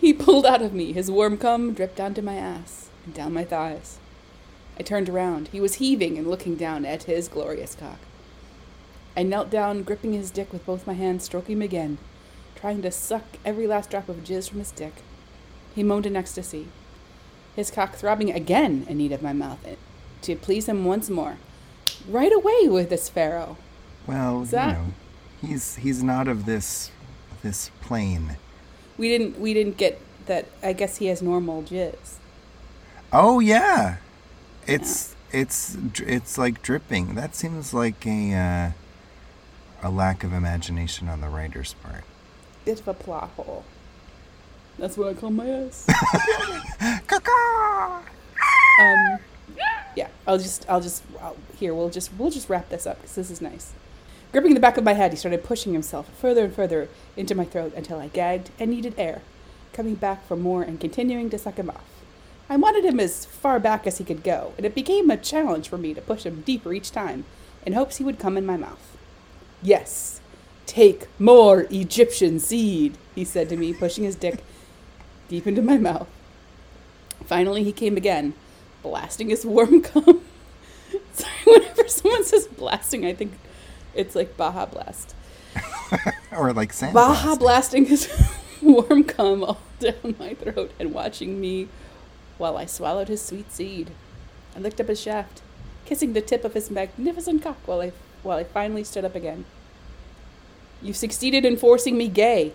[0.00, 0.92] He pulled out of me.
[0.92, 3.98] His warm cum dripped onto my ass and down my thighs.
[4.78, 5.48] I turned around.
[5.48, 7.98] He was heaving and looking down at his glorious cock.
[9.16, 11.98] I knelt down, gripping his dick with both my hands, stroking him again,
[12.54, 15.02] trying to suck every last drop of jizz from his dick.
[15.74, 16.68] He moaned in ecstasy,
[17.56, 19.58] his cock throbbing again in need of my mouth
[20.22, 21.38] to please him once more.
[22.08, 23.56] Right away with this pharaoh.
[24.06, 24.92] Well, that- you know,
[25.40, 26.90] he's he's not of this
[27.42, 28.36] this plane.
[28.98, 32.16] We didn't we didn't get that I guess he has normal jizz.
[33.12, 33.96] Oh yeah,
[34.66, 37.14] it's it's it's like dripping.
[37.14, 38.70] That seems like a uh,
[39.82, 42.04] a lack of imagination on the writer's part.
[42.64, 43.64] Bit of a plot hole.
[44.78, 45.88] That's what I call my ass.
[48.80, 49.18] um,
[49.96, 53.14] yeah, I'll just I'll just I'll, here we'll just we'll just wrap this up because
[53.14, 53.72] this is nice.
[54.30, 57.44] Gripping the back of my head, he started pushing himself further and further into my
[57.44, 59.22] throat until I gagged and needed air,
[59.72, 61.84] coming back for more and continuing to suck him off.
[62.50, 65.68] I wanted him as far back as he could go, and it became a challenge
[65.68, 67.24] for me to push him deeper each time,
[67.64, 68.96] in hopes he would come in my mouth.
[69.62, 70.20] Yes,
[70.66, 74.42] take more Egyptian seed, he said to me, pushing his dick
[75.28, 76.08] deep into my mouth.
[77.24, 78.34] Finally, he came again,
[78.82, 80.22] blasting his warm cum.
[81.12, 83.32] Sorry, whenever someone says blasting, I think
[83.98, 85.14] it's like Baja Blast.
[86.32, 86.94] or like sand.
[86.94, 88.08] Baja blasting his
[88.62, 91.68] warm cum all down my throat and watching me
[92.38, 93.90] while I swallowed his sweet seed.
[94.56, 95.42] I licked up his shaft,
[95.84, 99.44] kissing the tip of his magnificent cock while I, while I finally stood up again.
[100.80, 102.52] You've succeeded in forcing me gay.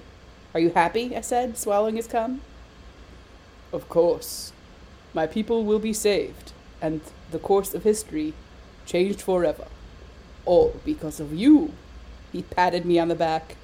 [0.53, 1.15] Are you happy?
[1.15, 2.41] I said, swallowing his cum.
[3.73, 4.53] Of course.
[5.13, 7.01] My people will be saved, and
[7.31, 8.33] the course of history
[8.85, 9.67] changed forever.
[10.45, 11.73] All because of you.
[12.31, 13.55] He patted me on the back.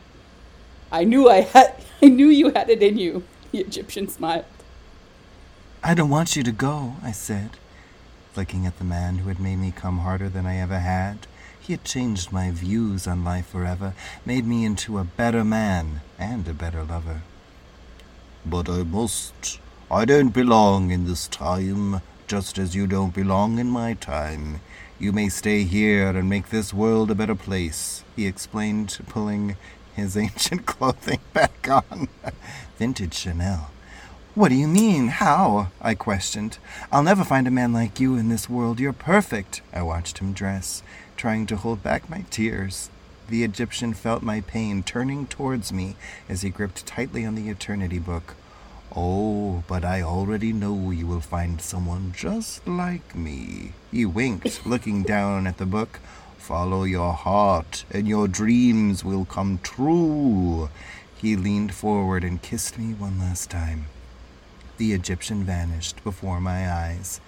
[0.91, 4.45] I knew I had I knew you had it in you, the Egyptian smiled.
[5.83, 7.51] I don't want you to go, I said,
[8.35, 11.27] looking at the man who had made me come harder than I ever had.
[11.59, 13.93] He had changed my views on life forever,
[14.25, 17.21] made me into a better man and a better lover.
[18.45, 19.59] But I must.
[19.91, 24.61] I don't belong in this time, just as you don't belong in my time.
[25.01, 29.55] You may stay here and make this world a better place, he explained, pulling
[29.95, 32.09] his ancient clothing back on.
[32.77, 33.71] Vintage Chanel.
[34.35, 35.07] What do you mean?
[35.07, 35.69] How?
[35.81, 36.57] I questioned.
[36.91, 38.81] I'll never find a man like you in this world.
[38.81, 39.61] You're perfect.
[39.71, 40.83] I watched him dress,
[41.15, 42.89] trying to hold back my tears.
[43.29, 45.95] The Egyptian felt my pain turning towards me
[46.27, 48.35] as he gripped tightly on the eternity book.
[48.95, 53.73] Oh, but I already know you will find someone just like me.
[53.91, 55.99] He winked, looking down at the book.
[56.37, 60.69] Follow your heart, and your dreams will come true.
[61.15, 63.85] He leaned forward and kissed me one last time.
[64.77, 67.21] The Egyptian vanished before my eyes,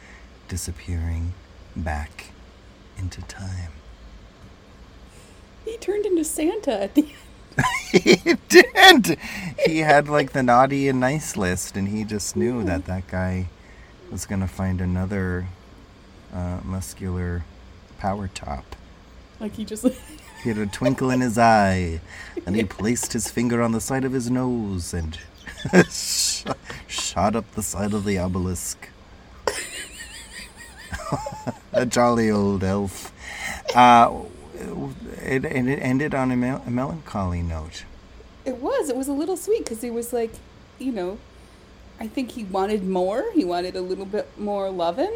[0.48, 1.34] disappearing
[1.76, 2.32] back
[2.98, 3.74] into time.
[5.66, 7.12] He turned into Santa at the end.
[7.92, 9.18] he didn't.
[9.66, 13.48] He had like the naughty and nice list, and he just knew that that guy
[14.12, 15.48] was gonna find another
[16.34, 17.44] uh, muscular
[17.98, 18.76] power top.
[19.40, 19.86] Like he just
[20.44, 22.02] He had a twinkle in his eye,
[22.46, 25.18] and he placed his finger on the side of his nose and
[25.90, 26.44] sh-
[26.88, 28.90] shot up the side of the obelisk.
[31.74, 33.14] a jolly old elf.
[33.76, 34.22] Uh,
[35.22, 37.86] it, and it ended on a, mel- a melancholy note.
[38.46, 38.90] It was.
[38.90, 40.32] It was a little sweet because he was like,
[40.80, 41.18] you know,
[42.00, 43.26] I think he wanted more.
[43.34, 45.14] He wanted a little bit more loving.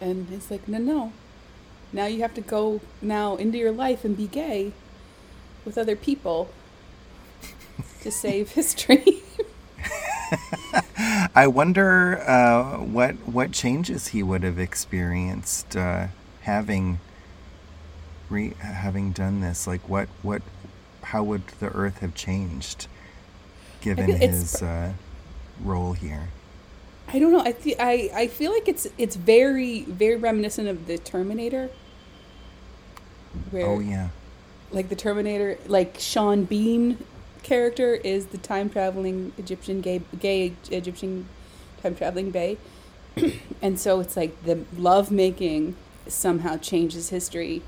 [0.00, 1.12] And it's like, no, no.
[1.92, 4.72] Now you have to go now into your life and be gay
[5.64, 6.50] with other people
[8.02, 9.22] to save history.
[11.34, 16.08] I wonder uh, what what changes he would have experienced uh,
[16.42, 17.00] having
[18.30, 19.66] re- having done this.
[19.66, 20.42] Like what what
[21.02, 22.86] how would the Earth have changed
[23.80, 24.92] given his uh,
[25.62, 26.28] role here?
[27.08, 27.40] I don't know.
[27.40, 31.70] I, th- I I feel like it's it's very very reminiscent of the Terminator.
[33.50, 34.08] Where Oh yeah,
[34.70, 36.98] like the Terminator, like Sean Bean
[37.42, 41.26] character is the time traveling Egyptian gay gay Egyptian
[41.82, 42.58] time traveling Bae,
[43.62, 47.62] and so it's like the love making somehow changes history,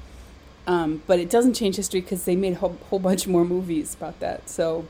[0.67, 3.95] um, but it doesn't change history because they made a whole, whole bunch more movies
[3.95, 4.49] about that.
[4.49, 4.87] So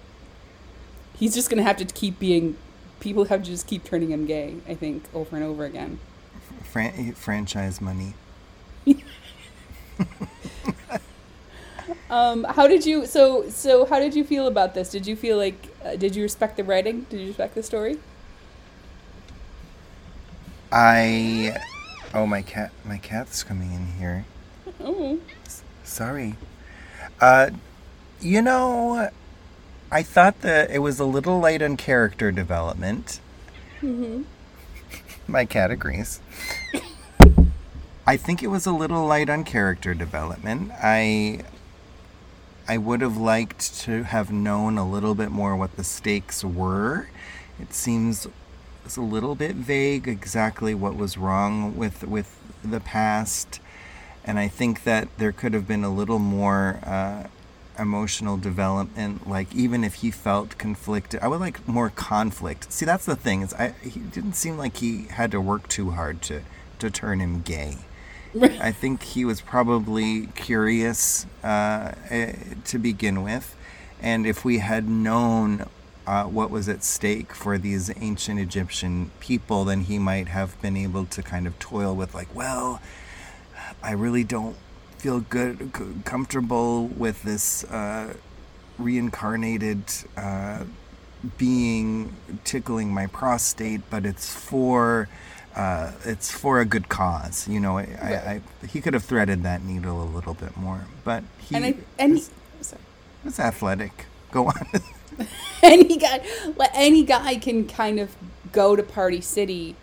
[1.17, 2.57] he's just gonna have to keep being.
[3.01, 4.57] People have to just keep turning him gay.
[4.69, 5.99] I think over and over again.
[6.65, 8.15] Fran- franchise money.
[12.11, 14.91] Um, how did you so so how did you feel about this?
[14.91, 17.07] Did you feel like uh, did you respect the writing?
[17.09, 17.99] Did you respect the story?
[20.73, 21.57] I
[22.13, 24.25] oh my cat my cat's coming in here.
[24.81, 25.19] Oh,
[25.85, 26.37] Sorry.
[27.21, 27.51] Uh,
[28.21, 29.11] you know,
[29.91, 33.21] I thought that it was a little light on character development.
[35.27, 36.21] My cat agrees.
[38.07, 40.73] I think it was a little light on character development.
[40.83, 41.41] I
[42.69, 47.09] I would have liked to have known a little bit more what the stakes were.
[47.61, 48.27] It seems
[48.85, 53.61] it's a little bit vague exactly what was wrong with with the past
[54.25, 57.29] and I think that there could have been a little more uh,
[57.79, 59.29] emotional development.
[59.29, 62.73] Like even if he felt conflicted, I would like more conflict.
[62.73, 65.91] See, that's the thing is, I he didn't seem like he had to work too
[65.91, 66.43] hard to
[66.79, 67.79] to turn him gay.
[68.43, 72.35] I think he was probably curious uh, eh,
[72.67, 73.57] to begin with.
[74.01, 75.67] And if we had known
[76.07, 80.77] uh, what was at stake for these ancient Egyptian people, then he might have been
[80.77, 82.81] able to kind of toil with, like, well,
[83.83, 84.57] I really don't
[84.99, 88.15] feel good, c- comfortable with this uh,
[88.79, 89.83] reincarnated
[90.17, 90.65] uh,
[91.39, 92.15] being
[92.45, 95.09] tickling my prostate, but it's for
[95.57, 97.49] uh, it's for a good cause.
[97.49, 100.87] You know, I, I, I, he could have threaded that needle a little bit more,
[101.05, 102.25] but he and I and he,
[103.25, 104.07] is athletic.
[104.31, 104.67] Go on.
[105.63, 106.21] any guy
[106.75, 108.15] any guy can kind of
[108.53, 109.77] go to Party City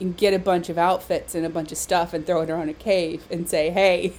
[0.00, 2.68] and get a bunch of outfits and a bunch of stuff and throw it around
[2.68, 4.14] a cave and say, "Hey,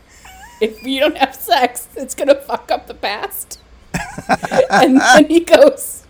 [0.60, 3.58] if you don't have sex, it's gonna fuck up the past."
[4.70, 6.04] and then he goes,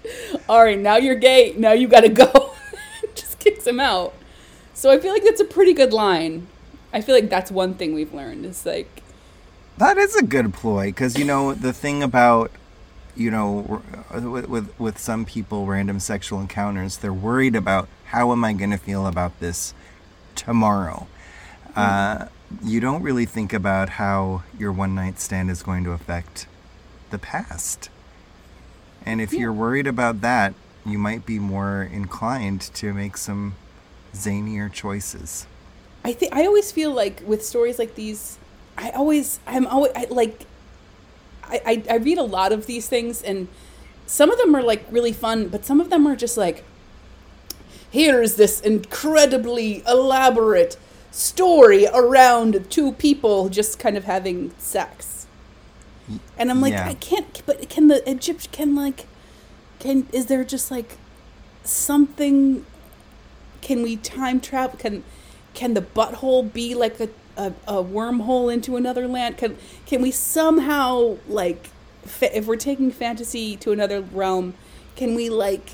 [0.48, 1.54] "All right, now you're gay.
[1.56, 2.54] Now you gotta go."
[3.14, 4.14] Just kicks him out.
[4.74, 6.46] So I feel like that's a pretty good line.
[6.92, 9.02] I feel like that's one thing we've learned is like,
[9.78, 12.50] That is a good ploy because you know the thing about
[13.16, 13.82] you know
[14.14, 18.70] with, with with some people random sexual encounters they're worried about how am I going
[18.70, 19.72] to feel about this
[20.34, 21.06] tomorrow.
[21.74, 22.26] Uh,
[22.62, 26.46] you don't really think about how your one night stand is going to affect
[27.10, 27.88] the past.
[29.06, 29.40] And if Yeah.
[29.40, 30.52] you're worried about that,
[30.84, 33.54] you might be more inclined to make some
[34.14, 35.46] zanier choices.
[36.04, 38.36] I think I always feel like with stories like these,
[38.76, 40.44] I always I'm always I, like,
[41.44, 43.48] I, I I read a lot of these things and
[44.06, 46.64] some of them are like really fun, but some of them are just like,
[47.90, 50.76] here is this incredibly elaborate
[51.10, 55.26] story around two people just kind of having sex,
[56.38, 56.88] and I'm like Yeah.
[56.88, 57.42] I can't.
[57.46, 59.06] But can the Egypt can like,
[59.78, 60.96] can is there just like
[61.64, 62.66] something
[63.60, 65.04] can we time travel can
[65.54, 69.38] can the butthole be like a, a, a wormhole into another land?
[69.38, 69.56] Can
[69.86, 71.68] can we somehow like
[72.04, 74.54] fa- if we're taking fantasy to another realm
[74.96, 75.72] can we like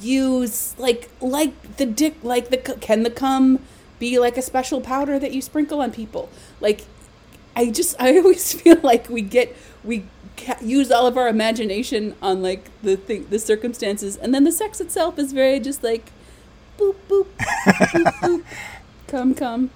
[0.00, 3.60] use like like the dick like the can the cum
[3.98, 6.28] be like a special powder that you sprinkle on people?
[6.60, 6.84] Like
[7.56, 10.04] i just i always feel like we get we
[10.36, 14.52] ca- use all of our imagination on like the thing the circumstances and then the
[14.52, 16.12] sex itself is very just like
[16.78, 18.44] boop boop boop boop.
[19.08, 19.70] Come come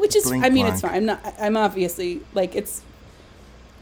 [0.00, 0.94] which is Blink, i mean it's fine.
[0.96, 2.82] I'm not i'm obviously like it's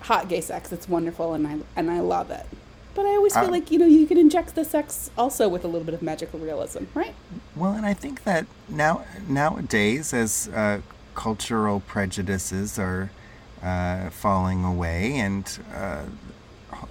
[0.00, 0.72] hot gay sex.
[0.72, 2.46] It's wonderful and i and i love it.
[2.94, 5.64] But i always feel Uh, like you know you can inject the sex also with
[5.64, 7.14] a little bit of magical realism right?
[7.56, 10.80] Well, and I think that now nowadays, as uh,
[11.14, 13.10] cultural prejudices are
[13.62, 15.44] uh, falling away and
[15.74, 16.04] uh,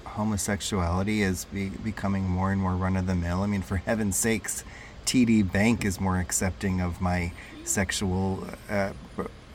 [0.06, 3.42] homosexuality is be- becoming more and more run of the mill.
[3.44, 4.64] I mean, for heaven's sakes,
[5.06, 7.32] TD Bank is more accepting of my
[7.68, 8.92] sexual uh,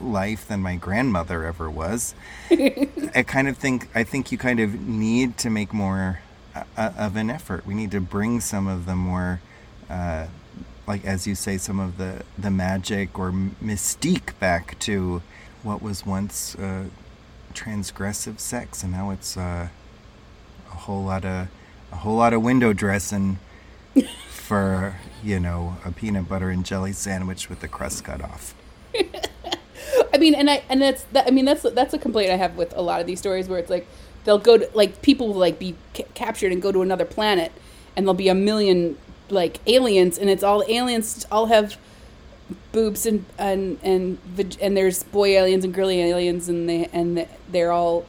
[0.01, 2.15] life than my grandmother ever was.
[2.51, 6.21] I kind of think I think you kind of need to make more
[6.55, 7.67] uh, uh, of an effort.
[7.67, 9.41] We need to bring some of the more,
[9.89, 10.27] uh,
[10.87, 15.23] like as you say, some of the the magic or mystique back to
[15.63, 16.85] what was once uh,
[17.55, 19.69] transgressive sex, and now it's uh,
[20.71, 21.49] a whole lot of
[21.93, 23.39] a whole lot of window dressing
[24.29, 28.55] for you know a peanut butter and jelly sandwich with the crust cut off.
[30.15, 31.27] I mean, and I and that's that.
[31.27, 33.59] I mean, that's that's a complaint I have with a lot of these stories where
[33.59, 33.87] it's like
[34.25, 37.53] they'll go to like people will like be ca- captured and go to another planet,
[37.97, 38.99] and there'll be a million
[39.31, 41.77] like aliens, and it's all aliens all have
[42.73, 44.19] boobs and and and
[44.61, 48.05] and there's boy aliens and girly aliens, and they and they're all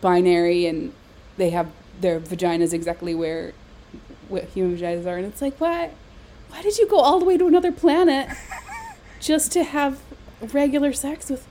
[0.00, 0.92] binary, and
[1.36, 3.52] they have their vaginas exactly where
[4.28, 5.90] what human vaginas are, and it's like why
[6.48, 8.28] why did you go all the way to another planet
[9.20, 10.00] just to have
[10.52, 11.46] regular sex with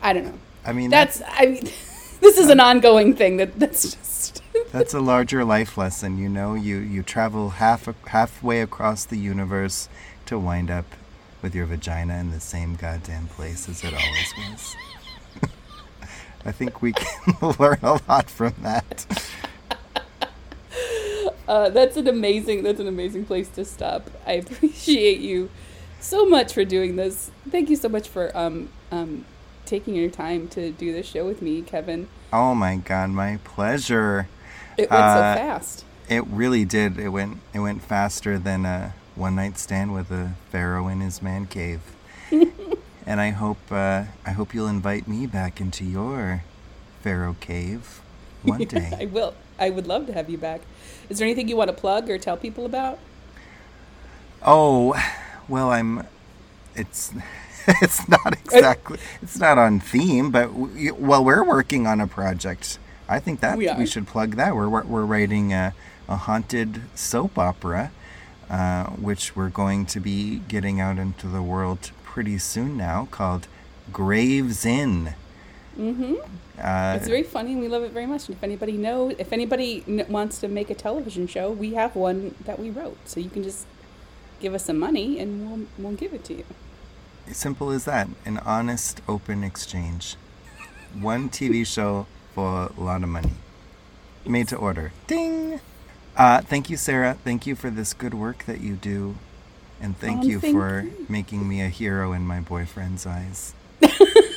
[0.00, 0.38] I don't know.
[0.64, 1.64] I mean, That's I mean
[2.20, 4.42] this is an ongoing thing that that's just
[4.72, 6.54] That's a larger life lesson, you know.
[6.54, 9.88] You you travel half a halfway across the universe
[10.26, 10.84] to wind up
[11.42, 14.76] with your vagina in the same goddamn place as it always was.
[16.44, 19.06] I think we can learn a lot from that.
[21.48, 24.10] Uh, that's an amazing that's an amazing place to stop.
[24.26, 25.50] I appreciate you
[26.00, 27.30] so much for doing this.
[27.50, 29.24] Thank you so much for um um
[29.64, 32.08] taking your time to do this show with me, Kevin.
[32.32, 34.28] Oh my god, my pleasure.
[34.76, 35.84] It went Uh, so fast.
[36.08, 36.98] It really did.
[36.98, 41.20] It went it went faster than a one night stand with a pharaoh in his
[41.20, 41.80] man cave.
[43.06, 46.44] and I hope uh, I hope you'll invite me back into your
[47.02, 48.00] pharaoh cave
[48.42, 48.92] one day.
[49.00, 49.34] I will.
[49.58, 50.62] I would love to have you back.
[51.08, 52.98] Is there anything you want to plug or tell people about?
[54.42, 54.94] oh,
[55.48, 56.06] well, I'm.
[56.74, 57.12] It's
[57.68, 58.98] it's not exactly.
[59.22, 62.78] It's not on theme, but we, well, we're working on a project.
[63.08, 64.54] I think that We we, should plug that.
[64.54, 65.74] We're we're, writing a,
[66.08, 67.90] a haunted soap opera,
[68.50, 73.48] uh, which we're going to be getting out into the world pretty soon now, called
[73.92, 75.14] Graves Inn.
[75.78, 76.14] Mm-hmm.
[76.60, 78.28] Uh, It's very funny, and we love it very much.
[78.28, 81.94] And if anybody knows, if anybody n- wants to make a television show, we have
[81.96, 82.96] one that we wrote.
[83.04, 83.66] So you can just
[84.40, 86.44] give us some money, and we'll we'll give it to you.
[87.32, 88.08] Simple as that.
[88.24, 90.16] An honest, open exchange.
[90.98, 93.32] One TV show for a lot of money.
[94.26, 94.92] Made to order.
[95.06, 95.60] Ding!
[96.16, 97.16] Uh, thank you, Sarah.
[97.22, 99.16] Thank you for this good work that you do.
[99.80, 101.06] And thank Um, you thank for you.
[101.08, 103.54] making me a hero in my boyfriend's eyes.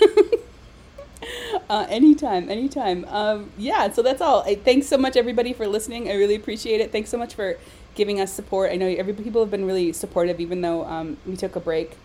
[1.72, 3.06] Uh, anytime, anytime.
[3.08, 4.44] Um, yeah, so that's all.
[4.46, 6.10] I, thanks so much, everybody, for listening.
[6.10, 6.92] I really appreciate it.
[6.92, 7.58] Thanks so much for
[7.96, 8.74] giving us support.
[8.74, 11.98] I know every people have been really supportive, even though um, we took a break.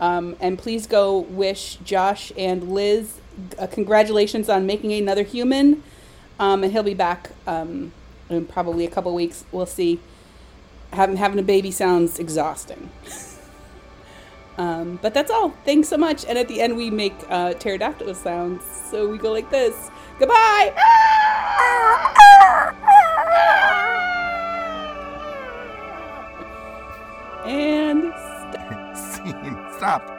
[0.00, 3.18] Um, and please go wish Josh and Liz
[3.58, 5.82] uh, congratulations on making another human.
[6.38, 7.90] Um, and he'll be back um,
[8.30, 9.44] in probably a couple weeks.
[9.50, 9.98] We'll see.
[10.92, 12.88] Having having a baby sounds exhausting.
[14.58, 15.50] Um, but that's all.
[15.64, 16.24] Thanks so much.
[16.26, 18.64] And at the end, we make uh, pterodactyl sounds.
[18.90, 19.90] So we go like this.
[20.18, 20.74] Goodbye.
[27.46, 28.12] And
[28.98, 29.56] Scene.
[29.76, 30.17] Stop.